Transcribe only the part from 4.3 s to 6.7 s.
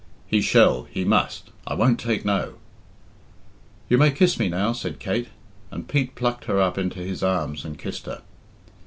me now," said Kate, and Pete plucked her